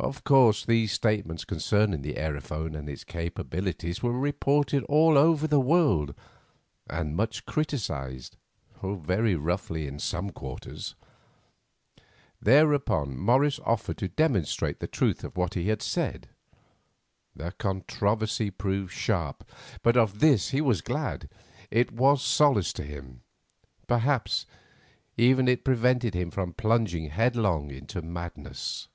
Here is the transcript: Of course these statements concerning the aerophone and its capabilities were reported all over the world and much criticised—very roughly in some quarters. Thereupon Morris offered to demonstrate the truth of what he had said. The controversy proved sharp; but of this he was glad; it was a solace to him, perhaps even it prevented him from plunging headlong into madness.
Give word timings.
Of 0.00 0.22
course 0.22 0.64
these 0.64 0.92
statements 0.92 1.44
concerning 1.44 2.02
the 2.02 2.18
aerophone 2.18 2.76
and 2.76 2.88
its 2.88 3.02
capabilities 3.02 4.00
were 4.00 4.16
reported 4.16 4.84
all 4.84 5.18
over 5.18 5.48
the 5.48 5.58
world 5.58 6.14
and 6.88 7.16
much 7.16 7.44
criticised—very 7.46 9.34
roughly 9.34 9.88
in 9.88 9.98
some 9.98 10.30
quarters. 10.30 10.94
Thereupon 12.40 13.16
Morris 13.18 13.58
offered 13.64 13.98
to 13.98 14.06
demonstrate 14.06 14.78
the 14.78 14.86
truth 14.86 15.24
of 15.24 15.36
what 15.36 15.54
he 15.54 15.66
had 15.66 15.82
said. 15.82 16.28
The 17.34 17.50
controversy 17.58 18.52
proved 18.52 18.92
sharp; 18.92 19.44
but 19.82 19.96
of 19.96 20.20
this 20.20 20.50
he 20.50 20.60
was 20.60 20.80
glad; 20.80 21.28
it 21.72 21.90
was 21.90 22.20
a 22.20 22.24
solace 22.24 22.72
to 22.74 22.84
him, 22.84 23.22
perhaps 23.88 24.46
even 25.16 25.48
it 25.48 25.64
prevented 25.64 26.14
him 26.14 26.30
from 26.30 26.52
plunging 26.54 27.08
headlong 27.10 27.72
into 27.72 28.00
madness. 28.00 28.86